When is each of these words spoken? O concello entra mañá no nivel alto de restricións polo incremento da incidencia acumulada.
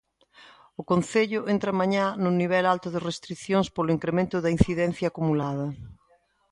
O 0.79 0.83
concello 0.91 1.41
entra 1.53 1.77
mañá 1.81 2.05
no 2.23 2.29
nivel 2.41 2.65
alto 2.73 2.87
de 2.91 3.03
restricións 3.09 3.67
polo 3.75 3.93
incremento 3.95 4.35
da 4.39 4.53
incidencia 4.57 5.05
acumulada. 5.09 5.67